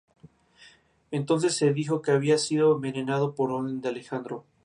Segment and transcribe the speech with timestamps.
[1.11, 4.45] Entonces se dijo que había sido envenenado por orden de Alejandro.